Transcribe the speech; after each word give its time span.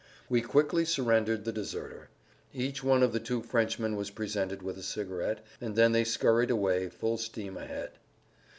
We 0.29 0.41
quickly 0.41 0.83
surrendered 0.83 1.45
the 1.45 1.51
deserter; 1.51 2.09
each 2.55 2.83
one 2.83 3.03
of 3.03 3.13
the 3.13 3.19
two 3.19 3.43
Frenchmen 3.43 3.95
was 3.95 4.09
presented 4.09 4.63
with 4.63 4.79
a 4.79 4.81
cigarette, 4.81 5.45
and 5.61 5.75
then 5.75 5.91
they 5.91 6.05
scurried 6.05 6.49
away 6.49 6.89
full 6.89 7.19
steam 7.19 7.55
ahead. 7.55 7.91